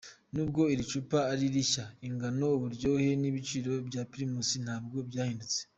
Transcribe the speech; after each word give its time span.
Nubwo 0.33 0.61
iri 0.73 0.83
cupa 0.91 1.19
ari 1.31 1.45
rishya, 1.55 1.85
ingano, 2.07 2.45
uburyohe 2.57 3.09
n’igiciro 3.21 3.71
bya 3.87 4.01
Primus 4.11 4.49
ntabwo 4.65 4.97
byahindutse. 5.09 5.59